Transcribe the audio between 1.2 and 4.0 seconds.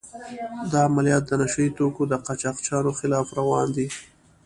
د نشه يي توکو د قاچاقچیانو خلاف روان دي.